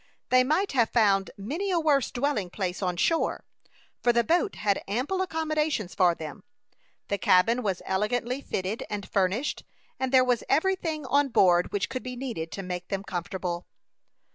[0.29, 3.45] They might have found many a worse dwelling place on shore,
[4.01, 6.43] for the boat had ample accommodations for them.
[7.09, 9.63] The cabin was elegantly fitted and furnished,
[9.99, 13.67] and there was every thing on board which could be needed to make them comfortable.